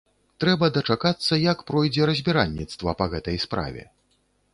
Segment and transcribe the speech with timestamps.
[0.43, 3.85] Трэба дачакацца, як пройдзе разбіральніцтва па гэтай справе.